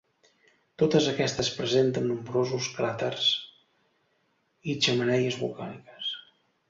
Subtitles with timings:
[0.83, 3.29] Totes aquestes presenten nombrosos cràters
[4.75, 6.11] i xemeneies volcàniques.